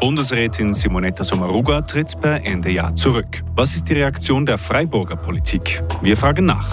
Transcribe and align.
Bundesrätin 0.00 0.72
Simonetta 0.72 1.22
Sommaruga 1.22 1.82
tritt 1.82 2.18
per 2.20 2.42
Ende 2.42 2.70
Jahr 2.70 2.96
zurück. 2.96 3.42
Was 3.54 3.74
ist 3.74 3.86
die 3.86 3.92
Reaktion 3.92 4.46
der 4.46 4.56
Freiburger 4.56 5.16
Politik? 5.16 5.82
Wir 6.00 6.16
fragen 6.16 6.46
nach. 6.46 6.66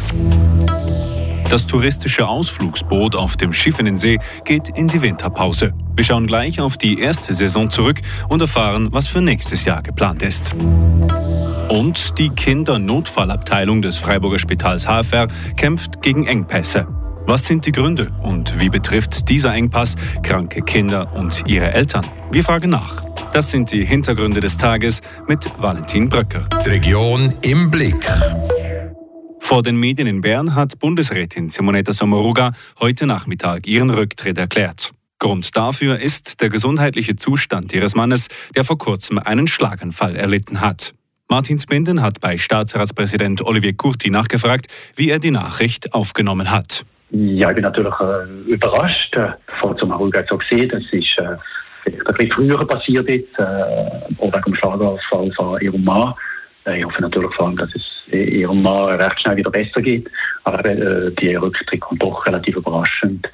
Das 1.49 1.65
touristische 1.65 2.25
Ausflugsboot 2.25 3.15
auf 3.15 3.35
dem 3.35 3.51
Schiffenensee 3.51 4.19
geht 4.45 4.69
in 4.69 4.87
die 4.87 5.01
Winterpause. 5.01 5.73
Wir 5.95 6.05
schauen 6.05 6.25
gleich 6.25 6.61
auf 6.61 6.77
die 6.77 6.99
erste 6.99 7.33
Saison 7.33 7.69
zurück 7.69 8.01
und 8.29 8.41
erfahren, 8.41 8.89
was 8.91 9.07
für 9.07 9.21
nächstes 9.21 9.65
Jahr 9.65 9.81
geplant 9.81 10.21
ist. 10.21 10.55
Und 11.67 12.17
die 12.17 12.29
Kindernotfallabteilung 12.29 13.81
des 13.81 13.97
Freiburger 13.97 14.39
Spitals 14.39 14.85
HFR 14.87 15.27
kämpft 15.57 16.01
gegen 16.01 16.25
Engpässe. 16.27 16.87
Was 17.29 17.45
sind 17.45 17.65
die 17.65 17.73
Gründe 17.73 18.09
und 18.23 18.57
wie 18.57 18.69
betrifft 18.69 19.27
dieser 19.27 19.53
Engpass 19.53 19.95
kranke 20.23 20.61
Kinder 20.61 21.11
und 21.13 21.43
ihre 21.45 21.73
Eltern? 21.73 22.07
Wir 22.31 22.41
fragen 22.41 22.69
nach. 22.69 23.03
Das 23.33 23.51
sind 23.51 23.69
die 23.73 23.83
Hintergründe 23.83 24.39
des 24.39 24.55
Tages 24.55 25.01
mit 25.27 25.51
Valentin 25.57 26.07
Bröcker. 26.07 26.47
Die 26.63 26.69
Region 26.69 27.33
im 27.41 27.69
Blick. 27.69 28.07
Vor 29.41 29.61
den 29.61 29.77
Medien 29.77 30.07
in 30.07 30.21
Bern 30.21 30.55
hat 30.55 30.79
Bundesrätin 30.79 31.49
Simonetta 31.49 31.91
Sommaruga 31.91 32.53
heute 32.79 33.05
Nachmittag 33.05 33.67
ihren 33.67 33.89
Rücktritt 33.89 34.37
erklärt. 34.37 34.93
Grund 35.19 35.53
dafür 35.57 35.99
ist 35.99 36.39
der 36.39 36.47
gesundheitliche 36.47 37.17
Zustand 37.17 37.73
ihres 37.73 37.93
Mannes, 37.93 38.29
der 38.55 38.63
vor 38.63 38.77
kurzem 38.77 39.19
einen 39.19 39.47
Schlaganfall 39.47 40.15
erlitten 40.15 40.61
hat. 40.61 40.93
Martin 41.27 41.59
Spinden 41.59 42.01
hat 42.01 42.21
bei 42.21 42.37
Staatsratspräsident 42.37 43.41
Olivier 43.41 43.73
Kurti 43.73 44.11
nachgefragt, 44.11 44.67
wie 44.95 45.09
er 45.09 45.19
die 45.19 45.31
Nachricht 45.31 45.93
aufgenommen 45.93 46.51
hat. 46.51 46.85
Ja, 47.09 47.49
ich 47.49 47.55
bin 47.55 47.63
natürlich 47.63 47.93
äh, 47.99 48.51
überrascht. 48.51 49.15
Äh, 49.15 49.29
von 49.61 49.77
Sommaruga 49.77 50.23
so 50.29 50.37
gesehen, 50.37 50.69
das 50.69 50.83
ist 50.91 51.17
äh, 51.17 51.37
vielleicht 51.83 52.07
ein 52.07 52.15
bisschen 52.15 52.31
früher 52.31 52.67
passiert 52.67 53.09
jetzt, 53.09 53.39
äh, 53.39 54.13
oder 54.17 54.37
wegen 54.37 54.51
dem 54.51 54.55
Schlaganfall 54.55 55.31
von 55.35 55.61
ihrem 55.61 55.83
Mann. 55.83 56.13
Äh, 56.65 56.79
ich 56.79 56.85
hoffe 56.85 57.01
natürlich 57.01 57.33
vor 57.35 57.47
allem, 57.47 57.57
dass 57.57 57.69
es 57.73 58.13
ihrem 58.13 58.61
Mann 58.61 58.99
recht 58.99 59.21
schnell 59.21 59.37
wieder 59.37 59.51
besser 59.51 59.81
geht. 59.81 60.09
Aber 60.43 60.65
äh, 60.65 61.11
die 61.11 61.35
Rücktritt 61.35 61.79
kommt 61.79 62.03
doch 62.03 62.25
relativ 62.25 62.57
überraschend. 62.57 63.27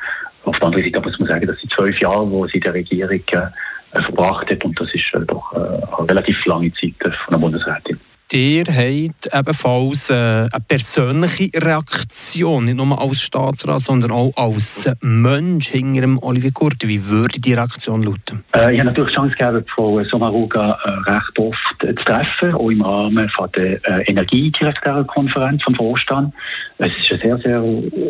Auf 0.44 0.58
der 0.60 0.68
anderen 0.68 0.84
Seite 0.84 1.02
muss 1.02 1.20
man 1.20 1.30
sagen, 1.30 1.48
dass 1.48 1.58
sie 1.60 1.70
zwölf 1.70 2.00
Jahre, 2.00 2.30
wo 2.30 2.46
sie 2.48 2.60
der 2.60 2.74
Regierung 2.74 3.24
äh, 3.32 4.02
verbracht 4.04 4.50
hat, 4.52 4.64
und 4.66 4.80
das 4.80 4.94
ist 4.94 5.14
äh, 5.14 5.26
doch 5.26 5.52
äh, 5.54 5.58
eine 5.58 6.10
relativ 6.10 6.46
lange 6.46 6.72
Zeit 6.74 6.94
äh, 7.00 7.12
von 7.26 7.32
der 7.32 7.38
Bundesrätin. 7.38 8.00
Ihr 8.32 8.64
habt 8.66 9.30
ebenfalls 9.32 10.10
äh, 10.10 10.14
eine 10.14 10.50
persönliche 10.68 11.50
Reaktion, 11.56 12.66
nicht 12.66 12.78
nur 12.78 13.00
als 13.00 13.22
Staatsrat, 13.22 13.82
sondern 13.82 14.12
auch 14.12 14.32
als 14.36 14.92
Mensch 15.02 15.68
hinter 15.68 16.24
Olivier 16.24 16.52
Kurti. 16.52 16.88
Wie 16.88 17.06
würde 17.08 17.40
die 17.40 17.54
Reaktion 17.54 18.02
lauten? 18.02 18.44
Äh, 18.56 18.74
ich 18.74 18.80
habe 18.80 18.86
natürlich 18.86 19.12
die 19.12 19.16
Chance 19.16 19.36
gegeben, 19.38 19.66
Frau 19.76 20.04
Sommaruga 20.06 20.80
äh, 20.84 21.12
recht 21.12 21.38
oft 21.38 21.84
äh, 21.84 21.94
zu 21.94 22.04
treffen, 22.06 22.56
auch 22.56 22.70
im 22.70 22.82
Rahmen 22.82 23.30
von 23.36 23.50
der 23.56 23.74
äh, 23.86 24.04
Energiedirektorenkonferenz 24.08 25.62
vom 25.64 25.76
Vorstand. 25.76 26.34
Es 26.80 26.92
ist 27.00 27.12
eine 27.12 27.22
sehr, 27.22 27.38
sehr 27.38 27.64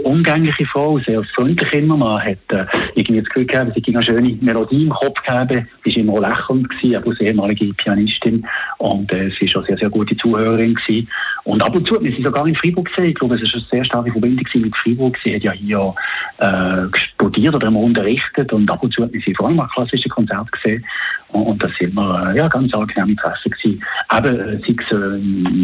umgängliche 0.06 0.66
Frau, 0.68 1.00
sehr 1.00 1.22
freundlich 1.36 1.72
immer. 1.74 1.98
Man 1.98 2.22
hat 2.22 2.38
äh, 2.50 2.66
irgendwie 2.96 3.22
das 3.22 3.30
Gefühl 3.30 3.46
gehabt, 3.46 3.74
sie 3.76 3.96
eine 3.96 4.04
schöne 4.04 4.38
Melodie 4.42 4.84
im 4.84 4.90
Kopf 4.90 5.22
gehabt. 5.26 5.52
Sie 5.84 5.90
war 5.90 5.98
immer 5.98 6.14
auch 6.14 6.22
lächelnd, 6.22 6.70
gewesen, 6.70 6.96
aber 6.96 7.12
als 7.12 7.20
ehemalige 7.20 7.74
Pianistin. 7.74 8.48
Und 8.78 9.12
äh, 9.12 9.30
sie 9.38 9.46
ist 9.46 9.56
auch 9.56 9.66
sehr, 9.66 9.78
sehr 9.78 9.90
gute 10.14 10.22
Zuhörerin 10.22 10.76
gewesen. 10.76 11.10
Und 11.44 11.64
ab 11.64 11.76
und 11.76 11.88
zu 11.88 11.96
man 11.96 12.12
sie 12.12 12.24
sogar 12.24 12.48
in 12.48 12.56
Freiburg 12.56 12.88
gesehen. 12.88 13.10
Ich 13.10 13.16
glaube, 13.16 13.36
es 13.36 13.42
war 13.42 13.54
eine 13.54 13.66
sehr 13.70 13.86
starke 13.86 14.12
Verbindung 14.12 14.46
mit 14.54 14.76
Freiburg. 14.78 15.18
Sie 15.24 15.36
hat 15.36 15.44
ja 15.44 15.52
hier 15.52 15.94
äh, 16.38 16.98
studiert 17.16 17.56
oder 17.56 17.68
immer 17.68 17.82
unterrichtet. 17.82 18.54
Und 18.54 18.70
ab 18.72 18.82
und 18.82 18.94
zu 18.94 19.04
hat 19.04 19.12
man 19.12 19.22
sie 19.22 19.34
vor 19.36 19.48
allem 19.48 19.60
an 19.60 19.70
klassischen 19.70 20.10
Konzerten 20.10 20.50
gesehen. 20.52 20.86
Und, 21.30 21.44
und 21.44 21.64
das 21.64 21.72
sind 21.80 21.94
wir 21.94 22.32
äh, 22.32 22.38
ja, 22.38 22.48
ganz 22.48 22.74
angenehme 22.74 23.16
Treffen 23.16 23.52
gewesen. 23.52 23.84
Eben, 24.16 24.40
äh, 24.40 24.60
sei 24.60 24.76
es 24.80 24.92
äh, 24.92 25.18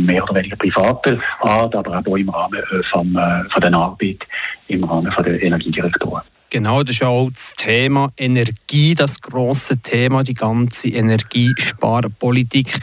mehr 0.05 0.23
oder 0.23 0.35
weniger 0.35 0.57
privater 0.57 1.17
Art, 1.41 1.75
aber 1.75 2.03
auch 2.05 2.17
im 2.17 2.29
Rahmen 2.29 2.59
äh, 2.59 2.83
vom, 2.91 3.15
äh, 3.15 3.43
von 3.49 3.61
der 3.61 3.73
Arbeit, 3.73 4.19
im 4.67 4.83
Rahmen 4.83 5.11
von 5.11 5.23
der 5.23 5.41
Energiedirektoren. 5.41 6.23
Genau, 6.51 6.81
das 6.81 6.95
ist 6.95 7.03
auch 7.03 7.29
das 7.29 7.53
Thema 7.53 8.11
Energie, 8.17 8.95
das 8.95 9.21
große 9.21 9.83
Thema, 9.83 10.23
die 10.23 10.33
ganze 10.33 10.89
Energiesparpolitik. 10.89 12.73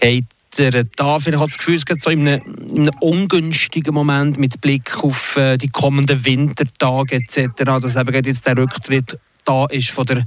Hat 0.00 0.24
der 0.58 0.84
David 0.84 1.36
hat 1.36 1.48
das 1.48 1.58
Gefühl, 1.58 1.74
es 1.74 1.86
geht 1.86 2.00
so 2.00 2.10
in 2.10 2.26
einem, 2.26 2.42
in 2.72 2.82
einem, 2.82 2.98
ungünstigen 3.00 3.94
Moment 3.94 4.38
mit 4.38 4.60
Blick 4.60 5.02
auf 5.02 5.36
äh, 5.36 5.56
die 5.58 5.68
kommenden 5.68 6.24
Wintertage 6.24 7.16
etc., 7.16 7.48
dass 7.64 7.96
eben 7.96 8.24
jetzt 8.24 8.46
der 8.46 8.56
Rücktritt 8.56 9.18
da 9.44 9.66
ist 9.66 9.90
von 9.90 10.06
der 10.06 10.24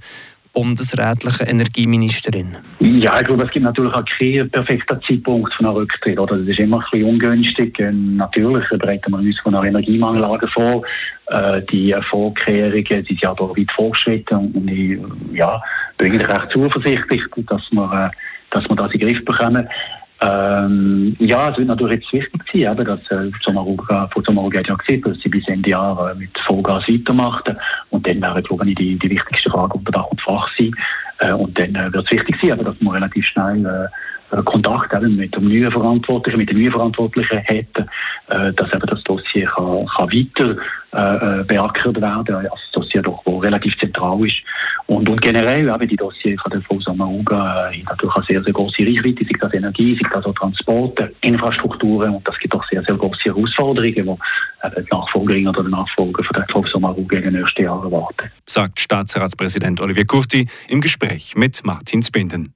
bundesrätlichen 0.57 1.45
Energieministerin? 1.45 2.57
Ja, 2.79 3.19
ich 3.19 3.27
glaube, 3.27 3.43
es 3.43 3.51
gibt 3.51 3.63
natürlich 3.63 3.93
auch 3.93 4.03
keinen 4.19 4.49
perfekten 4.49 4.99
Zeitpunkt 5.07 5.53
für 5.53 5.65
einen 5.65 5.75
Rücktritt. 5.75 6.19
Oder? 6.19 6.37
Das 6.37 6.47
ist 6.47 6.59
immer 6.59 6.77
ein 6.77 6.85
bisschen 6.91 7.07
ungünstig. 7.07 7.77
Natürlich 7.79 8.67
bereiten 8.69 9.11
wir 9.11 9.19
uns 9.19 9.39
von 9.41 9.53
einer 9.53 9.67
Energiemangellage 9.67 10.47
vor. 10.47 10.81
Äh, 11.27 11.61
die 11.71 11.95
Vorkehrungen 12.09 13.05
sind 13.05 13.21
ja 13.21 13.35
da 13.35 13.43
weit 13.43 13.71
vorgeschritten. 13.75 14.51
Und 14.51 14.67
ich 14.67 14.99
ja, 15.33 15.61
bin 15.99 16.13
eigentlich 16.13 16.27
recht 16.27 16.51
zuversichtlich, 16.51 17.21
dass 17.47 17.61
wir, 17.69 18.09
äh, 18.09 18.09
dass 18.49 18.67
wir 18.67 18.75
das 18.75 18.91
in 18.93 18.99
den 18.99 19.09
Griff 19.09 19.25
bekommen. 19.25 19.67
Ähm, 20.19 21.15
ja, 21.19 21.49
es 21.49 21.57
wird 21.57 21.67
natürlich 21.67 22.03
jetzt 22.11 22.13
wichtig 22.13 22.41
sein, 22.51 22.71
eben, 22.73 22.85
dass 22.85 22.99
äh, 23.11 23.31
von 23.43 24.23
Sommaruga 24.23 24.61
ja 24.67 24.75
gesehen, 24.75 25.01
dass 25.01 25.17
sie 25.19 25.29
bis 25.29 25.47
Ende 25.47 25.69
Jahr 25.69 26.11
äh, 26.11 26.15
mit 26.15 26.31
Vollgas 26.47 26.87
weitermachen. 26.87 27.57
Und 27.91 28.07
dann 28.07 28.21
wäre, 28.21 28.41
glaube 28.41 28.67
ich, 28.69 28.75
die, 28.75 28.97
die 28.97 29.09
wichtigste 29.09 29.49
Frage 29.49 29.75
unter 29.75 29.91
Dach 29.91 30.07
und 30.07 30.21
Fach 30.21 30.49
sein. 30.57 30.71
Äh, 31.19 31.33
und 31.33 31.57
dann 31.57 31.75
äh, 31.75 31.93
wird 31.93 32.05
es 32.05 32.11
wichtig 32.11 32.35
sein, 32.41 32.53
eben, 32.53 32.65
dass 32.65 32.81
man 32.81 32.95
relativ 32.95 33.25
schnell 33.25 33.65
äh, 33.65 34.41
Kontakt 34.43 34.93
eben 34.93 35.15
mit 35.15 35.35
dem 35.35 35.47
neuen 35.47 35.71
Verantwortlichen, 35.71 36.37
mit 36.39 36.49
den 36.49 36.59
neuen 36.59 36.71
Verantwortlichen 36.71 37.37
hätten, 37.37 37.87
äh, 38.27 38.53
dass 38.53 38.73
eben 38.73 38.87
das 38.87 39.03
Dossier 39.03 39.45
kann, 39.45 39.85
kann 39.85 40.11
weiter 40.11 40.55
äh, 40.93 41.41
äh 41.41 41.43
beackert 41.43 42.01
werden. 42.01 42.35
Also 42.35 42.76
relativ 43.39 43.77
zentral 43.77 44.25
ist. 44.25 44.35
Und, 44.87 45.09
und 45.09 45.21
generell 45.21 45.67
eben 45.67 45.87
die 45.87 45.95
Dossier 45.95 46.37
von 46.41 46.51
der 46.51 46.61
Frau 46.61 46.79
Samauga 46.79 47.69
äh, 47.69 47.83
natürlich 47.83 48.15
eine 48.15 48.25
sehr, 48.25 48.43
sehr 48.43 48.53
große 48.53 48.83
Reichweite, 48.83 49.25
sei 49.25 49.37
das 49.39 49.53
Energie, 49.53 49.99
sei 50.01 50.09
das 50.13 50.25
auch 50.25 50.35
Transporte, 50.35 51.13
Infrastrukturen 51.21 52.15
und 52.15 52.27
das 52.27 52.37
gibt 52.39 52.53
auch 52.55 52.63
sehr, 52.69 52.81
sehr 52.83 52.95
große 52.95 53.23
Herausforderungen, 53.25 53.93
die 53.93 53.99
eben 53.99 54.17
die 54.77 54.85
Nachfolgerin 54.91 55.47
oder 55.47 55.61
der 55.61 55.71
Nachfolger 55.71 56.23
von 56.23 56.33
der 56.33 56.45
Frau 56.51 56.65
Samauga 56.71 57.17
in 57.17 57.23
den 57.23 57.33
nächsten 57.33 57.63
Jahren 57.63 57.83
erwarten. 57.83 58.31
Sagt 58.45 58.79
Staatsratspräsident 58.79 59.81
Olivier 59.81 60.05
Kurti 60.05 60.47
im 60.69 60.81
Gespräch 60.81 61.35
mit 61.35 61.61
Martin 61.63 62.01
Spinden. 62.01 62.53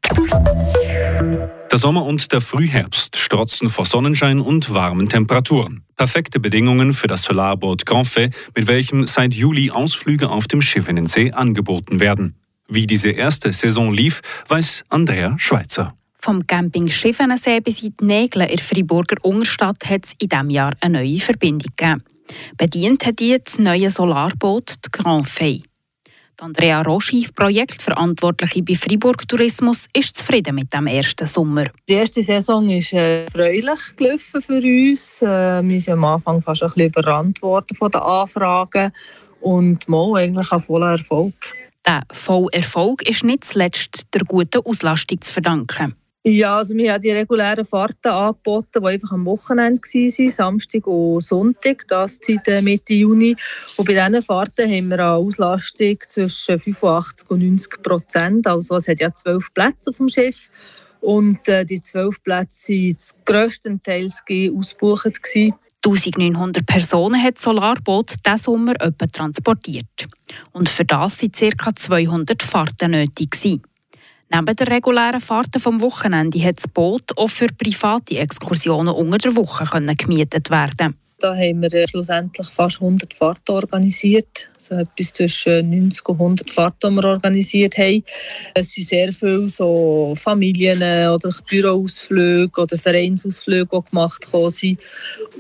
Der 1.72 1.78
Sommer 1.78 2.04
und 2.04 2.34
der 2.34 2.42
Frühherbst 2.42 3.16
strotzen 3.16 3.70
vor 3.70 3.86
Sonnenschein 3.86 4.42
und 4.42 4.74
warmen 4.74 5.08
Temperaturen. 5.08 5.86
Perfekte 5.96 6.42
Bedingungen 6.42 6.92
für 6.92 7.08
das 7.08 7.22
Solarboot 7.22 7.86
Grandfait, 7.86 8.36
mit 8.58 8.68
welchem 8.68 9.08
seit 9.08 9.34
Juli 9.34 9.72
Ausflüge 9.72 10.30
auf 10.30 10.48
dem 10.48 10.62
Schiffenensee 10.62 11.32
angeboten 11.32 12.02
werden. 12.02 12.36
Wie 12.68 12.86
diese 12.88 13.12
erste 13.12 13.54
Saison 13.54 13.94
lief, 13.94 14.20
weiß 14.50 14.84
Andrea 14.90 15.36
Schweizer. 15.40 15.96
Vom 16.20 16.46
Camping 16.46 16.90
Schiffenensee 16.90 17.62
bis 17.62 17.84
in 17.84 17.96
die 17.98 18.06
Nägel 18.06 18.42
in 18.42 18.58
der 18.58 18.58
Freiburger 18.58 19.16
Unterstadt 19.24 19.90
hat 19.90 20.06
es 20.06 20.14
in 20.20 20.28
diesem 20.28 20.50
Jahr 20.50 20.74
eine 20.82 21.00
neue 21.00 21.20
Verbindung 21.20 21.72
gegeben. 21.78 22.04
Bedient 22.58 23.06
hat 23.06 23.20
die 23.20 23.38
das 23.42 23.58
neue 23.60 23.90
Solarboot 23.90 24.76
Grand 24.92 25.30
Fay. 26.42 26.48
Andrea 26.48 26.82
Roschi, 26.82 27.28
Projektverantwortliche 27.34 28.64
bei 28.64 28.76
Fribourg 28.76 29.28
Tourismus, 29.28 29.86
ist 29.94 30.18
zufrieden 30.18 30.56
mit 30.56 30.74
dem 30.74 30.88
ersten 30.88 31.28
Sommer. 31.28 31.66
Die 31.88 31.94
erste 31.94 32.22
Saison 32.22 32.68
ist 32.68 32.94
äh, 32.94 33.30
fröhlich 33.30 33.96
gelaufen 33.96 34.42
für 34.42 34.62
uns. 34.62 35.22
Äh, 35.22 35.62
wir 35.64 35.82
sind 35.82 35.94
am 35.94 36.06
Anfang 36.06 36.42
fast 36.42 36.64
ein 36.64 36.70
bisschen 36.70 36.88
überrannt 36.88 37.42
worden 37.42 37.76
von 37.76 37.92
den 37.92 38.02
Anfragen 38.02 38.92
und 39.42 39.88
mal 39.88 40.22
eigentlich 40.22 40.52
ein 40.52 40.62
voller 40.62 40.92
Erfolg. 40.92 41.34
Der 41.86 42.02
voller 42.12 42.54
Erfolg 42.54 43.08
ist 43.08 43.24
nicht 43.24 43.46
zuletzt 43.46 44.06
der 44.14 44.22
guten 44.22 44.62
Auslastung 44.66 45.22
zu 45.22 45.32
verdanken. 45.32 45.96
Ja, 46.24 46.58
also 46.58 46.76
wir 46.76 46.94
haben 46.94 47.02
die 47.02 47.10
regulären 47.10 47.66
Fahrten 47.66 48.12
angeboten, 48.12 48.80
die 48.80 48.88
einfach 48.90 49.12
am 49.12 49.26
Wochenende 49.26 49.82
waren, 49.82 50.30
Samstag 50.30 50.86
und 50.86 51.22
Sonntag, 51.22 51.88
das 51.88 52.20
seit 52.22 52.48
äh, 52.48 52.62
Mitte 52.62 52.94
Juni. 52.94 53.36
Und 53.76 53.88
bei 53.88 53.96
diesen 53.96 54.22
Fahrten 54.22 54.70
haben 54.70 54.90
wir 54.90 55.00
eine 55.00 55.14
Auslastung 55.14 55.98
zwischen 56.08 56.60
85 56.60 57.28
und 57.32 57.40
90 57.40 57.82
Prozent. 57.82 58.46
Also 58.46 58.76
es 58.76 58.88
hat 58.88 59.00
ja 59.00 59.12
zwölf 59.12 59.52
Plätze 59.52 59.90
auf 59.90 59.98
dem 59.98 60.10
Schiff. 60.10 60.52
Und 61.00 61.48
äh, 61.48 61.66
die 61.66 61.82
zwölf 61.82 62.22
Plätze 62.22 62.74
waren 62.74 62.98
grösstenteils 63.26 64.24
ausgebucht. 64.56 65.20
1900 65.84 66.64
Personen 66.68 67.24
hat 67.24 67.38
das 67.38 67.44
Solarboot 67.44 68.14
diesen 68.24 68.38
Sommer 68.38 68.76
transportiert. 69.12 70.08
Und 70.52 70.70
für 70.70 70.86
das 70.86 71.24
waren 71.24 71.58
ca. 71.58 71.76
200 71.76 72.44
Fahrten 72.44 72.92
nötig. 72.92 73.32
Gewesen. 73.32 73.64
Neben 74.34 74.56
den 74.56 74.68
regulären 74.68 75.20
Fahrten 75.20 75.60
vom 75.60 75.82
Wochenende 75.82 76.42
hat 76.42 76.58
das 76.58 76.68
Boot 76.68 77.18
auch 77.18 77.28
für 77.28 77.48
private 77.48 78.18
Exkursionen 78.18 78.94
unter 78.94 79.18
der 79.18 79.36
Woche 79.36 79.66
gemietet 79.98 80.50
werden 80.50 80.96
Da 81.20 81.36
haben 81.36 81.62
wir 81.62 81.74
äh, 81.74 81.86
schlussendlich 81.86 82.48
fast 82.48 82.82
100 82.82 83.14
Fahrten 83.14 83.52
organisiert. 83.52 84.50
Also 84.56 84.76
etwas 84.76 85.12
zwischen 85.12 85.70
90 85.70 86.08
und 86.08 86.16
100 86.16 86.50
Fahrten, 86.50 86.96
die 86.96 87.02
wir 87.02 87.10
organisiert 87.10 87.78
haben. 87.78 88.04
Es 88.54 88.72
sind 88.72 88.88
sehr 88.88 89.12
viele 89.12 89.50
so 89.50 90.14
Familien 90.16 91.10
oder 91.10 91.36
Büroausflüge 91.50 92.62
oder 92.62 92.78
Vereinsausflüge, 92.78 93.82
die 93.82 93.90
gemacht 93.90 94.32
wurden. 94.32 94.78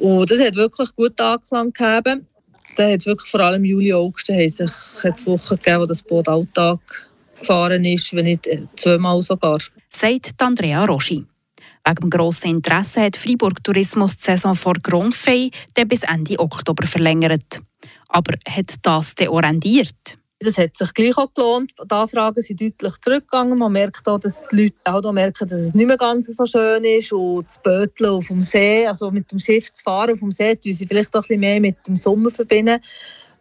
Und 0.02 0.30
das 0.30 0.42
hat 0.42 0.56
wirklich 0.56 0.94
gut 0.98 1.20
Anklang 1.22 1.72
gegeben. 1.72 2.28
Da 2.76 2.92
hat 2.92 3.06
wirklich 3.06 3.30
vor 3.30 3.40
allem 3.40 3.64
Juli, 3.64 3.94
August 3.94 4.28
haben 4.28 4.50
sich 4.50 5.26
Wochen 5.26 5.56
gegeben, 5.56 5.80
wo 5.80 5.86
das 5.86 6.04
Boot 6.04 6.28
Alltag 6.28 6.80
gefahren 7.42 7.84
ist, 7.84 8.14
wenn 8.14 8.26
nicht 8.26 8.48
äh, 8.48 8.64
zweimal 8.76 9.22
sogar. 9.22 9.60
Sagt 9.90 10.42
Andrea 10.42 10.86
Roschi. 10.86 11.26
Wegen 11.86 11.96
dem 11.96 12.10
grossen 12.10 12.52
Interesse 12.52 13.02
hat 13.02 13.18
Freiburg 13.18 13.64
Tourismus 13.64 14.16
die 14.18 14.24
Saison 14.24 14.56
vor 14.56 14.76
Grandfei 14.82 15.50
bis 15.88 16.04
Ende 16.04 16.40
Oktober 16.40 16.86
verlängert. 16.86 17.62
Aber 18.08 18.34
hat 18.48 18.76
das 18.84 19.16
denn 19.16 19.30
auch 19.30 19.42
rendiert? 19.42 20.18
Das 20.44 20.58
hat 20.58 20.76
sich 20.76 20.94
gleich 20.96 21.18
auch 21.18 21.32
gelohnt. 21.34 21.72
Die 21.80 21.94
Anfragen 21.94 22.42
sind 22.42 22.60
deutlich 22.60 22.98
zurückgegangen. 23.02 23.60
Man 23.60 23.72
merkt 23.72 24.08
auch, 24.08 24.20
dass 24.20 24.44
die 24.52 24.64
Leute 24.64 24.76
auch 24.86 25.12
merken, 25.12 25.48
dass 25.48 25.60
es 25.60 25.76
nicht 25.76 25.86
mehr 25.86 25.98
ganz 25.98 26.26
so 26.26 26.46
schön 26.48 26.84
ist. 26.84 27.12
Und 27.12 27.46
das 27.46 27.62
Böteln 27.62 28.10
auf 28.10 28.28
dem 28.28 28.42
See, 28.42 28.88
also 28.88 29.12
mit 29.12 29.32
dem 29.32 29.38
Schiff 29.38 29.72
zu 29.72 29.84
fahren 29.84 30.14
auf 30.14 30.20
dem 30.20 30.32
See, 30.32 30.56
tun 30.56 30.74
sie 30.74 30.88
vielleicht 30.88 31.16
auch 31.16 31.20
ein 31.20 31.22
bisschen 31.22 31.40
mehr 31.40 31.62
mit 31.62 31.88
dem 31.88 31.96
Sommer 31.96 32.32
verbinden. 32.32 32.80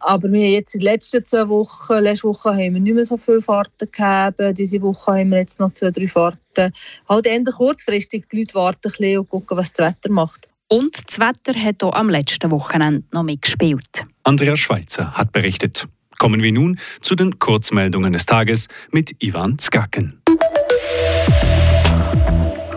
Aber 0.03 0.31
wir 0.31 0.41
haben 0.41 0.51
jetzt 0.51 0.73
in 0.73 0.81
den 0.81 0.85
letzten 0.85 1.25
zwei 1.25 1.47
Wochen, 1.47 1.93
letzte 1.99 2.27
Woche 2.27 2.49
haben 2.49 2.73
wir 2.73 2.79
nicht 2.79 2.93
mehr 2.95 3.05
so 3.05 3.17
viele 3.17 3.41
Fahrten 3.41 3.89
gehabt. 3.91 4.39
Diese 4.57 4.81
Woche 4.81 5.11
haben 5.11 5.31
wir 5.31 5.39
jetzt 5.39 5.59
noch 5.59 5.71
zwei, 5.71 5.91
drei 5.91 6.07
Fahrten. 6.07 6.71
Halt 7.07 7.25
eher 7.25 7.43
kurzfristig, 7.43 8.27
die 8.29 8.39
Leute 8.39 8.55
warten 8.55 8.87
ein 8.87 8.91
bisschen 8.91 9.19
und 9.19 9.29
gucken, 9.29 9.57
was 9.57 9.73
das 9.73 9.87
Wetter 9.87 10.11
macht. 10.11 10.49
Und 10.67 10.95
das 11.07 11.19
Wetter 11.19 11.59
hat 11.59 11.83
auch 11.83 11.93
am 11.93 12.09
letzten 12.09 12.49
Wochenende 12.49 13.03
noch 13.11 13.23
mitgespielt. 13.23 14.05
Andrea 14.23 14.55
Schweizer 14.55 15.11
hat 15.11 15.31
berichtet. 15.31 15.87
Kommen 16.17 16.41
wir 16.41 16.51
nun 16.51 16.79
zu 17.01 17.15
den 17.15 17.39
Kurzmeldungen 17.39 18.13
des 18.13 18.25
Tages 18.25 18.67
mit 18.91 19.21
Ivan 19.23 19.59
Skaken. 19.59 20.20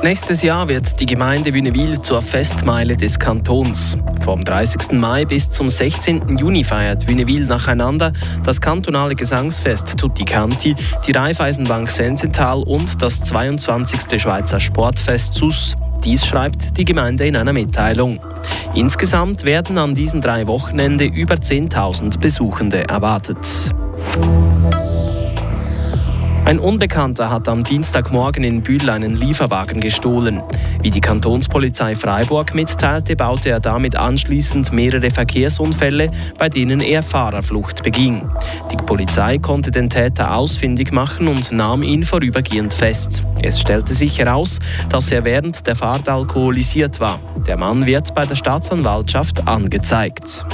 Nächstes 0.04 0.42
Jahr 0.42 0.68
wird 0.68 1.00
die 1.00 1.06
Gemeinde 1.06 1.54
Wünnewil 1.54 2.02
zur 2.02 2.20
Festmeile 2.20 2.94
des 2.94 3.18
Kantons. 3.18 3.96
Vom 4.22 4.44
30. 4.44 4.92
Mai 4.92 5.24
bis 5.24 5.48
zum 5.48 5.70
16. 5.70 6.36
Juni 6.36 6.62
feiert 6.62 7.08
Wünnewil 7.08 7.46
nacheinander 7.46 8.12
das 8.44 8.60
kantonale 8.60 9.14
Gesangsfest 9.14 9.96
Tutti 9.96 10.26
Canti, 10.26 10.76
die 11.06 11.12
Raiffeisenbank 11.12 11.88
Sensental 11.88 12.62
und 12.64 13.00
das 13.00 13.22
22. 13.22 14.20
Schweizer 14.20 14.60
Sportfest 14.60 15.32
SUS. 15.32 15.74
Dies 16.04 16.26
schreibt 16.26 16.76
die 16.76 16.84
Gemeinde 16.84 17.24
in 17.24 17.34
einer 17.34 17.54
Mitteilung. 17.54 18.20
Insgesamt 18.74 19.44
werden 19.44 19.78
an 19.78 19.94
diesen 19.94 20.20
drei 20.20 20.46
Wochenende 20.46 21.06
über 21.06 21.36
10.000 21.36 22.20
Besuchende 22.20 22.86
erwartet. 22.86 23.38
Ein 26.46 26.58
Unbekannter 26.58 27.30
hat 27.30 27.48
am 27.48 27.64
Dienstagmorgen 27.64 28.44
in 28.44 28.60
Bühl 28.60 28.90
einen 28.90 29.16
Lieferwagen 29.16 29.80
gestohlen. 29.80 30.42
Wie 30.82 30.90
die 30.90 31.00
Kantonspolizei 31.00 31.94
Freiburg 31.94 32.54
mitteilte, 32.54 33.16
baute 33.16 33.48
er 33.48 33.60
damit 33.60 33.96
anschließend 33.96 34.70
mehrere 34.70 35.10
Verkehrsunfälle, 35.10 36.10
bei 36.36 36.50
denen 36.50 36.80
er 36.80 37.02
Fahrerflucht 37.02 37.82
beging. 37.82 38.28
Die 38.70 38.76
Polizei 38.76 39.38
konnte 39.38 39.70
den 39.70 39.88
Täter 39.88 40.36
ausfindig 40.36 40.92
machen 40.92 41.28
und 41.28 41.50
nahm 41.50 41.82
ihn 41.82 42.04
vorübergehend 42.04 42.74
fest. 42.74 43.24
Es 43.40 43.58
stellte 43.58 43.94
sich 43.94 44.18
heraus, 44.18 44.58
dass 44.90 45.10
er 45.10 45.24
während 45.24 45.66
der 45.66 45.76
Fahrt 45.76 46.10
alkoholisiert 46.10 47.00
war. 47.00 47.20
Der 47.46 47.56
Mann 47.56 47.86
wird 47.86 48.14
bei 48.14 48.26
der 48.26 48.36
Staatsanwaltschaft 48.36 49.48
angezeigt. 49.48 50.44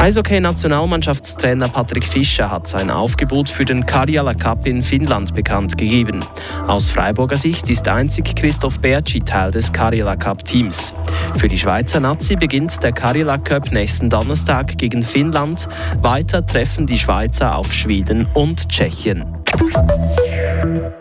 Eishockey-Nationalmannschaftstrainer 0.00 1.68
Patrick 1.68 2.08
Fischer 2.08 2.50
hat 2.50 2.66
sein 2.66 2.90
Aufgebot 2.90 3.50
für 3.50 3.66
den 3.66 3.84
Karjala 3.84 4.32
Cup 4.32 4.66
in 4.66 4.82
Finnland 4.82 5.34
bekannt 5.34 5.76
gegeben. 5.76 6.24
Aus 6.66 6.88
Freiburger 6.88 7.36
Sicht 7.36 7.68
ist 7.68 7.86
einzig 7.86 8.34
Christoph 8.34 8.78
Berci 8.78 9.20
Teil 9.20 9.50
des 9.50 9.70
Karjala 9.70 10.16
Cup-Teams. 10.16 10.94
Für 11.36 11.48
die 11.48 11.58
Schweizer 11.58 12.00
Nazi 12.00 12.36
beginnt 12.36 12.82
der 12.82 12.92
Karjala 12.92 13.36
Cup 13.36 13.72
nächsten 13.72 14.08
Donnerstag 14.08 14.78
gegen 14.78 15.02
Finnland. 15.02 15.68
Weiter 16.00 16.46
treffen 16.46 16.86
die 16.86 16.98
Schweizer 16.98 17.58
auf 17.58 17.70
Schweden 17.70 18.26
und 18.32 18.70
Tschechien. 18.70 19.26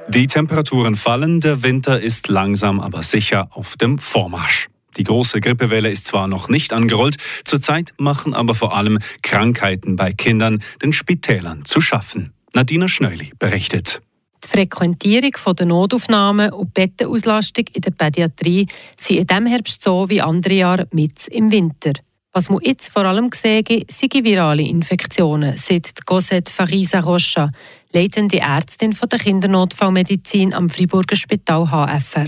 Die 0.10 0.28
Temperaturen 0.28 0.98
fallen, 0.98 1.40
der 1.40 1.64
Winter 1.64 2.02
ist 2.02 2.28
langsam 2.28 2.82
aber 2.82 3.02
sicher 3.04 3.48
auf 3.52 3.78
dem 3.78 3.98
Vormarsch. 3.98 4.68
Die 4.98 5.04
große 5.04 5.40
Grippewelle 5.42 5.90
ist 5.90 6.08
zwar 6.08 6.28
noch 6.28 6.50
nicht 6.50 6.74
angerollt, 6.74 7.18
zurzeit 7.46 7.94
machen 7.98 8.34
aber 8.34 8.56
vor 8.56 8.76
allem 8.76 9.00
Krankheiten 9.22 9.96
bei 9.96 10.14
Kindern 10.14 10.62
den 10.82 10.94
Spitälern 10.94 11.66
zu 11.66 11.82
schaffen. 11.82 12.34
Nadina 12.54 12.88
Schnöli 12.88 13.32
berichtet. 13.38 14.02
Die 14.44 14.48
Frequentierung 14.48 15.32
der 15.56 15.66
Notaufnahmen 15.66 16.52
und 16.52 16.74
Bettenauslastung 16.74 17.66
in 17.74 17.82
der 17.82 17.92
Pädiatrie 17.92 18.68
sind 18.98 19.18
in 19.18 19.28
diesem 19.28 19.46
Herbst 19.46 19.84
so 19.84 20.10
wie 20.10 20.22
andere 20.22 20.54
Jahre 20.54 20.88
mit 20.92 21.28
im 21.28 21.52
Winter. 21.52 21.94
Was 22.32 22.50
man 22.50 22.62
jetzt 22.62 22.92
vor 22.92 23.06
allem 23.06 23.30
sehen, 23.34 23.86
sind 23.90 24.14
virale 24.14 24.62
Infektionen, 24.64 25.58
sagt 25.58 26.06
Cosette 26.06 26.54
Farisa 26.54 27.00
Rocha, 27.00 27.52
leitende 27.92 28.40
Ärztin 28.40 28.96
der 29.12 29.20
Kindernotfallmedizin 29.20 30.54
am 30.54 30.70
Friburger 30.70 31.16
Spital 31.16 31.68
HFR. 31.68 32.28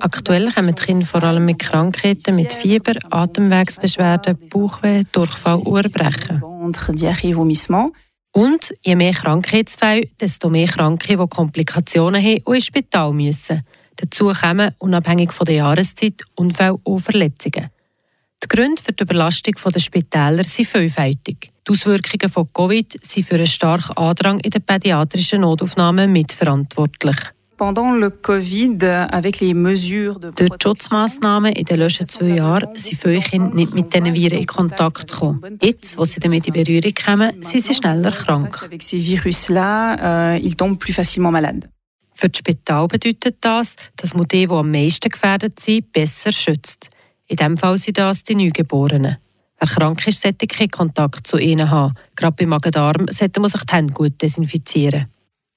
Aktuell 0.00 0.50
kommen 0.50 0.74
die 0.74 0.82
Kinder 0.82 1.06
vor 1.06 1.22
allem 1.22 1.44
mit 1.44 1.60
Krankheiten, 1.60 2.34
mit 2.34 2.52
Fieber, 2.52 2.94
Atemwegsbeschwerden, 3.10 4.36
Bauchweh, 4.50 5.04
Durchfall 5.12 5.60
und 5.60 5.84
Erbrechen. 5.84 6.42
Und 8.32 8.74
je 8.82 8.96
mehr 8.96 9.12
Krankheitsfälle, 9.12 10.08
desto 10.20 10.50
mehr 10.50 10.66
Kranke, 10.66 11.16
die 11.16 11.28
Komplikationen 11.28 12.20
haben 12.20 12.42
und 12.44 12.54
ins 12.56 12.66
Spital 12.66 13.12
müssen. 13.12 13.62
Dazu 13.94 14.32
kommen, 14.32 14.74
unabhängig 14.78 15.32
von 15.32 15.44
der 15.44 15.54
Jahreszeit, 15.54 16.22
Unfälle 16.34 16.76
und 16.82 17.00
Verletzungen. 17.00 17.70
Die 18.42 18.48
Gründe 18.48 18.82
für 18.82 18.92
die 18.92 19.04
Überlastung 19.04 19.54
der 19.72 19.78
Spitäler 19.78 20.42
sind 20.42 20.66
vielfältig. 20.66 21.52
Die 21.66 21.70
Auswirkungen 21.70 22.30
von 22.30 22.52
Covid 22.52 22.98
sind 23.00 23.26
für 23.26 23.36
einen 23.36 23.46
starken 23.46 23.96
Andrang 23.96 24.40
in 24.40 24.50
den 24.50 24.62
pädiatrischen 24.62 25.42
Notaufnahmen 25.42 26.12
mitverantwortlich. 26.12 27.16
Durch 30.36 30.50
die 30.50 30.62
Schutzmaßnahmen 30.62 31.52
in 31.52 31.64
den 31.64 31.78
letzten 31.78 32.08
zwei 32.08 32.36
Jahren 32.36 32.76
sind 32.76 33.00
viele 33.00 33.20
Kinder 33.20 33.54
nicht 33.54 33.74
mit 33.74 33.94
diesen 33.94 34.12
Viren 34.12 34.38
in 34.38 34.46
Kontakt 34.46 35.08
gekommen. 35.08 35.58
Jetzt, 35.62 35.96
wo 35.96 36.04
sie 36.04 36.20
damit 36.20 36.46
in 36.48 36.52
Berührung 36.54 36.92
kommen, 36.94 37.42
sind 37.42 37.64
sie 37.64 37.74
schneller 37.74 38.10
krank. 38.10 38.68
Für 42.16 42.28
das 42.28 42.38
Spital 42.38 42.88
bedeutet 42.88 43.36
das, 43.40 43.76
dass 43.96 44.14
man 44.14 44.28
die, 44.28 44.46
die 44.46 44.52
am 44.52 44.70
meisten 44.70 45.10
gefährdet 45.10 45.58
sind, 45.60 45.92
besser 45.92 46.32
schützt. 46.32 46.90
In 47.26 47.36
diesem 47.36 47.56
Fall 47.56 47.78
sind 47.78 47.98
das 47.98 48.22
die 48.24 48.34
Neugeborenen. 48.34 49.16
Wer 49.58 49.68
krank 49.68 50.06
ist, 50.06 50.20
sollte 50.20 50.46
keinen 50.46 50.70
Kontakt 50.70 51.26
zu 51.26 51.38
ihnen 51.38 51.70
haben. 51.70 51.94
Gerade 52.16 52.36
bei 52.36 52.46
Magen-Darm 52.46 53.06
sollte 53.10 53.40
man 53.40 53.50
sich 53.50 53.62
die 53.62 53.74
Hände 53.74 53.92
gut 53.92 54.20
desinfizieren. 54.20 55.06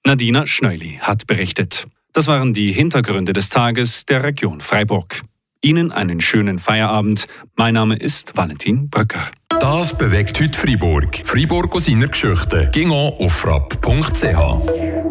Nadina 0.06 0.48
Schneuli 0.48 1.00
hat 1.02 1.28
berichtet. 1.28 1.88
Das 2.14 2.28
waren 2.28 2.54
die 2.54 2.72
Hintergründe 2.72 3.34
des 3.34 3.50
Tages 3.50 4.06
der 4.06 4.24
Region 4.24 4.62
Freiburg. 4.62 5.22
Ihnen 5.62 5.92
einen 5.92 6.22
schönen 6.22 6.60
Feierabend. 6.60 7.28
Mein 7.56 7.74
Name 7.74 7.96
ist 7.96 8.36
Valentin 8.36 8.90
Bröcker. 8.90 9.32
Das 9.60 9.98
bewegt 9.98 10.40
heute 10.40 10.58
Freiburg. 10.58 11.18
Freiburg 11.24 11.76
aus 11.76 11.86
seiner 11.86 12.08
Geschichte. 12.08 12.70
Ging 12.72 12.92
auf 12.92 13.34
frapp.ch. 13.34 14.98